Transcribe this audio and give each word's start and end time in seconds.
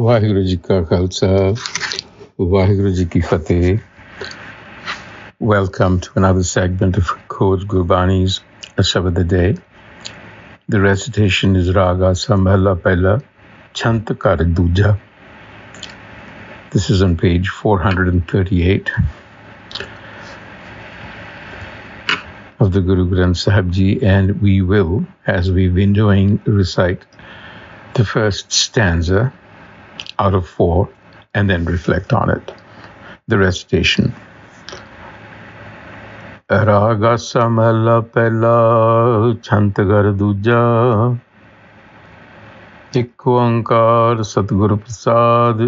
ਵਾਹਿਗੁਰੂ 0.00 0.42
ਜੀ 0.42 0.56
ਕਾ 0.64 0.80
ਖਾਲਸਾ 0.84 1.28
ਵਾਹਿਗੁਰੂ 2.40 2.90
ਜੀ 2.94 3.04
ਕੀ 3.04 3.20
ਫਤਿਹ 3.20 3.78
Welcome 5.40 5.96
to 6.04 6.12
another 6.18 6.42
segment 6.42 6.98
of 7.00 7.10
Code 7.32 7.64
Gurbani's 7.72 8.36
A 8.82 8.84
Shabad 8.90 9.18
a 9.22 9.24
Day. 9.24 9.48
The 10.68 10.80
recitation 10.80 11.56
is 11.56 11.68
Raga 11.74 12.12
Samhala 12.20 12.72
Pella 12.86 13.12
Chant 13.74 14.12
Kar 14.18 14.36
Duja. 14.36 14.98
This 16.70 16.88
is 16.90 17.02
on 17.02 17.16
page 17.16 17.48
438 17.48 18.92
of 22.60 22.72
the 22.72 22.80
Guru 22.80 23.08
Granth 23.14 23.36
Sahib 23.36 23.70
Ji, 23.70 24.02
and 24.02 24.40
we 24.40 24.62
will, 24.62 25.06
as 25.26 25.50
we've 25.52 25.74
been 25.74 25.92
doing, 25.92 26.40
recite 26.46 27.04
the 27.94 28.04
first 28.04 28.52
stanza 28.52 29.32
out 30.20 30.34
of 30.34 30.48
four 30.48 30.88
and 31.34 31.50
then 31.50 31.64
reflect 31.64 32.12
on 32.12 32.30
it. 32.30 32.54
The 33.28 33.38
recitation. 33.38 34.12
Raga 36.64 37.16
ਸਮਹਲਾ 37.16 38.00
ਪਹਿਲਾ 38.14 38.50
ਛੰਤ 39.42 39.80
ਗਰ 39.80 40.10
ਦੂਜਾ 40.12 40.58
ਇੱਕ 42.96 43.26
ਓੰਕਾਰ 43.28 44.22
ਸਤਿਗੁਰ 44.22 44.74
ਪ੍ਰਸਾਦ 44.76 45.62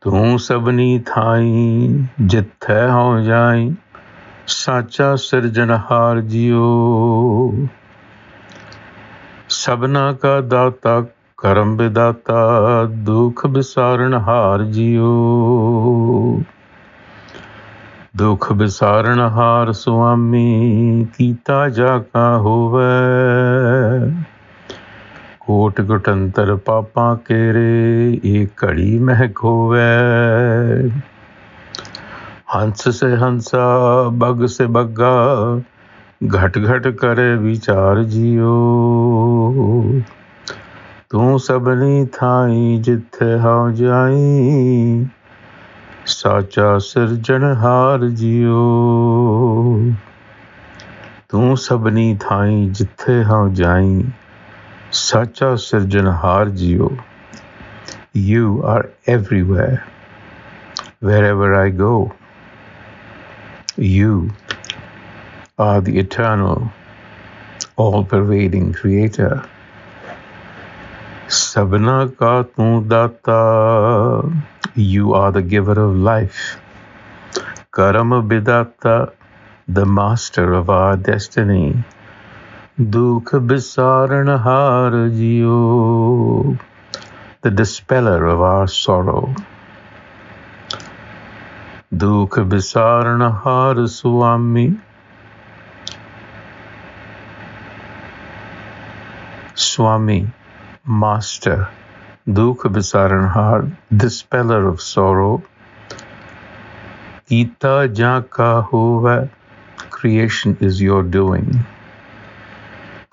ਤੂੰ 0.00 0.38
ਸਭਨੀ 0.38 0.98
ਥਾਈ 1.06 2.04
ਜਿੱਥੈ 2.20 2.86
ਹਉ 2.88 3.18
ਜਾਈ 3.20 3.74
ਸਾਚਾ 4.46 5.14
ਸਿਰਜਣਹਾਰ 5.16 6.20
ਜਿਉ 6.20 7.66
ਸਭਨਾ 9.48 10.12
ਕਾ 10.12 10.40
ਦਾਤਾ 10.40 11.00
ਕਰਮ 11.41 11.75
ਵਿਦਾਤਾ, 11.77 12.83
ਦੁਖ 12.85 13.45
ਵਿਸਾਰਨ 13.45 14.13
ਹਾਰ 14.13 14.63
ਜਿਉ। 14.63 16.41
ਦੁਖ 18.17 18.51
ਵਿਸਾਰਨ 18.51 19.19
ਹਾਰ 19.19 19.71
ਸੁਆਮੀ, 19.71 21.07
ਕੀਤਾ 21.17 21.69
ਜਾ 21.69 21.97
ਕਾ 21.97 22.37
ਹੋਵੇ। 22.37 22.83
ਕੋਟ 25.39 25.81
ਗੁਟੰਤਰ 25.81 26.55
ਪਾਪਾਂ 26.55 27.15
ਕੇਰੇ 27.15 28.19
ਏ 28.25 28.47
ਘੜੀ 28.63 28.99
ਮਹਿਕ 28.99 29.43
ਹੋਵੇ 29.43 29.81
ਹੰਸ 32.55 32.89
ਸੇ 32.89 33.15
ਹੰਸਾ, 33.15 34.03
ਬਗ 34.11 34.45
ਸੇ 34.45 34.65
ਬੱਗਾ, 34.65 35.59
ਘਟ 36.35 36.57
ਘਟ 36.57 36.87
ਕਰੇ 36.87 37.35
ਵਿਚਾਰ 37.35 38.03
ਜਿਉ। 38.03 38.51
तूं 41.11 41.37
सभिनी 41.37 42.05
थाई 42.15 42.77
जिथे 42.87 43.29
हाँ 43.39 43.71
जाई 43.79 45.07
साचा 46.13 46.77
सिरजणहार 46.87 48.07
जियो 48.21 48.63
तूं 51.29 51.55
सभिनी 51.67 52.15
थाई 52.23 52.67
जिथे 52.79 53.21
हाँ 53.31 53.47
जाई 53.61 54.03
साचा 55.05 55.55
सिरजणहार 55.67 56.49
जियो 56.63 56.97
You 58.13 58.61
are 58.63 58.91
everywhere. 59.07 59.87
Wherever 60.99 61.55
I 61.55 61.69
go, 61.69 62.13
you 63.77 64.31
are 65.57 65.79
the 65.79 65.97
eternal, 65.97 66.73
all 67.77 68.03
pervading 68.03 68.73
creator. 68.73 69.47
Sabna 71.51 72.07
ka 72.17 72.43
tu 72.43 72.81
data, 72.87 74.23
you 74.73 75.13
are 75.13 75.31
the 75.33 75.41
giver 75.41 75.77
of 75.85 75.97
life. 75.97 76.57
Karama 77.73 78.19
bidata, 78.25 79.11
the 79.67 79.85
master 79.85 80.53
of 80.53 80.69
our 80.69 80.95
destiny. 80.95 81.75
Dukh 82.79 83.33
bisaranhar 83.49 84.93
jiyo, 85.17 86.57
the 87.41 87.51
dispeller 87.51 88.25
of 88.27 88.39
our 88.39 88.67
sorrow. 88.67 89.35
Dukh 91.93 92.37
bisaranhar 92.53 93.89
swami, 93.89 94.79
Swami, 99.53 100.27
Master, 100.83 101.69
Dukh 102.25 102.63
Bisaranhar, 102.63 103.77
dispeller 103.95 104.67
of 104.67 104.81
sorrow. 104.81 105.43
Ita 107.29 107.87
Jaka 107.87 108.67
Huva, 108.67 109.29
creation 109.91 110.57
is 110.59 110.81
your 110.81 111.03
doing. 111.03 111.65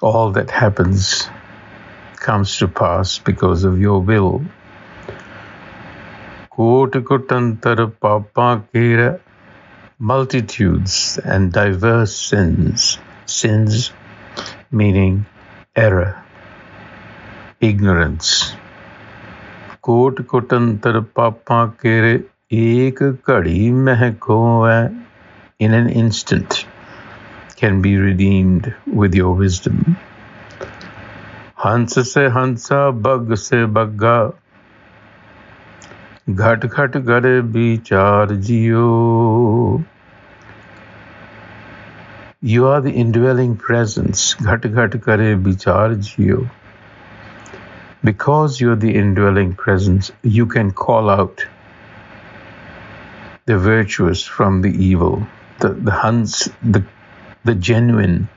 All 0.00 0.32
that 0.32 0.50
happens 0.50 1.28
comes 2.16 2.56
to 2.56 2.68
pass 2.68 3.18
because 3.18 3.64
of 3.64 3.78
your 3.78 4.00
will. 4.00 4.42
Kot 6.48 6.92
Kutantar 6.92 7.92
Papa 8.00 8.64
Kira, 8.72 9.20
multitudes 9.98 11.18
and 11.22 11.52
diverse 11.52 12.16
sins. 12.16 12.98
Sins 13.26 13.92
meaning 14.70 15.26
error 15.76 16.24
ignorance 17.66 18.30
कोट 19.82 20.20
कुटंतर 20.30 21.00
पापा 21.16 21.64
केरे 21.82 22.12
एक 22.52 23.02
घड़ी 23.02 23.70
महको 23.70 24.38
है 24.64 24.82
in 25.60 25.74
an 25.78 25.88
instant 26.02 26.58
can 27.60 27.80
be 27.82 27.92
redeemed 27.96 28.68
with 29.00 29.16
your 29.20 29.32
wisdom. 29.40 29.80
हंस 31.64 31.98
से 32.12 32.26
हंसा 32.36 32.78
bug 33.06 33.34
से 33.44 33.64
बग्गा 33.78 34.18
घट 36.30 36.66
घट 36.66 36.96
करे 37.08 37.40
विचार 37.56 38.34
जियो 38.48 38.86
You 42.42 42.66
are 42.66 42.80
the 42.80 42.92
indwelling 42.92 43.56
presence. 43.56 44.34
Ghat 44.46 44.70
ghat 44.78 44.92
kare 45.04 45.36
vichar 45.48 45.88
jiyo. 46.08 46.48
because 48.02 48.60
you're 48.60 48.76
the 48.76 48.94
indwelling 48.94 49.54
presence, 49.54 50.12
you 50.22 50.46
can 50.46 50.72
call 50.72 51.10
out 51.10 51.46
the 53.46 53.58
virtuous 53.58 54.22
from 54.24 54.62
the 54.62 54.70
evil, 54.70 55.26
the, 55.60 55.70
the 55.70 55.90
hans, 55.90 56.48
the, 56.62 56.84
the 57.44 57.54
genuine 57.54 58.28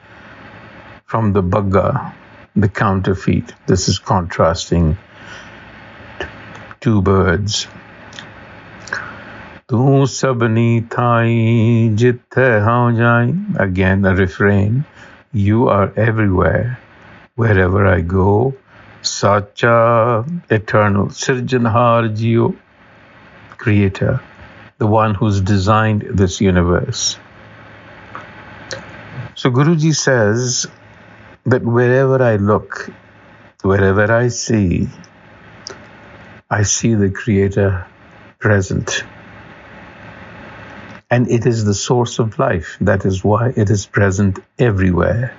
from 1.06 1.34
the 1.34 1.44
bagga, 1.44 2.14
the 2.56 2.70
counterfeit. 2.70 3.54
This 3.68 3.88
is 3.90 4.00
contrasting 4.00 4.98
two 6.80 7.02
birds. 7.02 7.68
ਤੂੰ 9.68 10.06
ਸਭਨੀ 10.08 10.84
ਥਾਈ 10.92 11.90
ਜਿੱਥੇ 11.96 12.60
ਹਾਂ 12.62 12.92
again 13.66 14.04
a 14.06 14.14
refrain 14.14 14.84
you 15.34 15.68
are 15.76 15.94
everywhere 15.96 16.78
wherever 17.36 17.86
i 17.88 18.02
go 18.02 18.54
sacha 19.02 20.26
eternal 20.50 21.08
sirjanhar 21.08 22.10
jio 22.22 22.56
creator 23.58 24.20
the 24.78 24.88
one 24.88 25.16
who's 25.16 25.42
designed 25.42 26.04
this 26.14 26.42
universe 26.42 27.18
so 29.36 29.50
guruji 29.50 29.96
says 29.96 30.68
that 31.46 31.64
wherever 31.64 32.22
i 32.24 32.36
look 32.36 32.90
wherever 33.64 34.12
i 34.12 34.28
see 34.28 34.88
i 36.50 36.64
see 36.64 36.94
the 36.96 37.10
creator 37.10 37.86
present 38.40 39.04
and 41.12 41.30
it 41.30 41.46
is 41.46 41.66
the 41.66 41.74
source 41.74 42.20
of 42.20 42.40
life. 42.40 42.78
That 42.80 43.06
is 43.06 43.24
why 43.24 43.50
it 43.56 43.70
is 43.70 43.86
present 43.86 44.40
everywhere. 44.58 45.36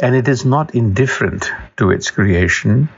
And 0.00 0.16
it 0.16 0.28
is 0.28 0.44
not 0.44 0.74
indifferent 0.74 1.50
to 1.76 1.90
its 1.90 2.10
creation. 2.10 2.88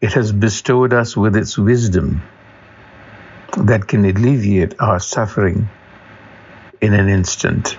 It 0.00 0.14
has 0.14 0.32
bestowed 0.32 0.92
us 0.92 1.16
with 1.16 1.36
its 1.36 1.56
wisdom 1.56 2.22
that 3.56 3.86
can 3.86 4.04
alleviate 4.04 4.80
our 4.80 4.98
suffering 4.98 5.68
in 6.80 6.94
an 6.94 7.08
instant. 7.08 7.78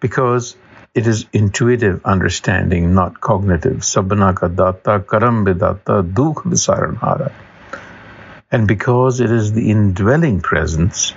Because 0.00 0.56
it 0.94 1.06
is 1.06 1.26
intuitive 1.32 2.00
understanding, 2.06 2.94
not 2.94 3.20
cognitive. 3.20 3.80
Datta 3.80 5.00
vidatta 5.00 6.14
dukh 6.14 6.44
visaranhara. 6.44 7.32
And 8.50 8.66
because 8.66 9.20
it 9.20 9.30
is 9.30 9.52
the 9.52 9.70
indwelling 9.70 10.40
presence, 10.40 11.12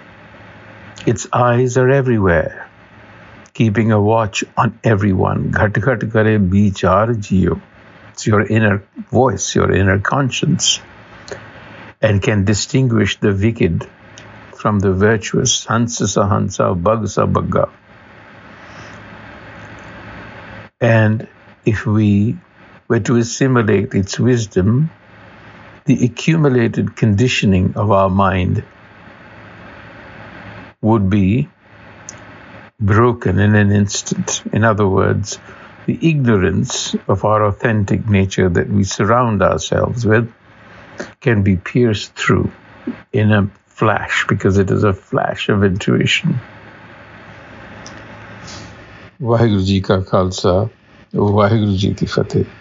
its 1.06 1.28
eyes 1.32 1.78
are 1.78 1.90
everywhere, 1.90 2.69
keeping 3.60 3.92
a 3.92 4.02
watch 4.12 4.44
on 4.58 4.78
everyone. 4.84 5.52
Ghat 5.62 5.82
ghat 5.88 6.08
kare 6.14 6.38
bichar 6.54 7.08
jiyo. 7.28 7.62
thoughts, 8.20 8.28
your 8.28 8.46
inner 8.46 8.84
voice, 9.12 9.56
your 9.56 9.72
inner 9.72 10.00
conscience, 10.00 10.82
and 12.02 12.22
can 12.22 12.46
distinguish 12.46 13.20
the 13.20 13.34
wicked 13.34 13.88
from 14.56 14.80
the 14.80 14.94
virtuous. 14.94 15.66
Hansa 15.66 16.08
sa 16.08 16.28
hansa, 16.28 16.64
sahansa, 16.64 16.82
bagsa 16.82 17.32
bagga. 17.32 17.70
And 20.82 21.28
if 21.66 21.86
we 21.86 22.38
were 22.88 23.00
to 23.02 23.18
assimilate 23.18 23.94
its 23.94 24.20
wisdom, 24.20 24.90
the 25.86 26.06
accumulated 26.06 26.96
conditioning 26.96 27.74
of 27.76 27.92
our 27.92 28.10
mind 28.10 28.64
would 30.82 31.10
be 31.10 31.50
broken 32.81 33.39
in 33.39 33.55
an 33.55 33.71
instant. 33.71 34.43
In 34.53 34.65
other 34.65 34.87
words, 34.87 35.39
the 35.87 35.99
ignorance 36.01 36.95
of 37.09 37.25
our 37.25 37.45
authentic 37.45 38.09
nature 38.09 38.49
that 38.49 38.69
we 38.69 38.85
surround 38.85 39.43
ourselves 39.43 40.07
with 40.07 40.33
can 41.21 41.43
be 41.43 41.57
pierced 41.57 42.15
through 42.15 42.51
in 43.13 43.33
a 43.33 43.51
flash 43.67 44.25
because 44.29 44.59
it 44.59 44.71
is 44.71 44.85
a 44.85 44.93
flash 44.93 45.49
of 45.49 45.65
intuition. 45.65 46.35
Waheguru 49.23 49.61
ji 49.65 49.81
ਕਾ 49.81 49.99
ਖਾਲਸਾ 50.01 50.53
ਵਾਹਿਗੁਰੂ 51.17 51.77
ਜੀ 51.77 51.93
ਕੀ 51.99 52.07
ਫਤਿਹ 52.07 52.45